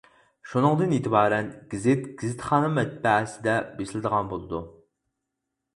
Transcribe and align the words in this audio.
شۇنىڭدىن 0.51 0.95
ئېتىبارەن 0.95 1.51
گېزىت 1.73 2.07
گېزىتخانا 2.23 2.73
مەتبەئەسىدە 2.79 3.57
بېسىلىدىغان 3.79 4.35
بولىدۇ. 4.35 4.65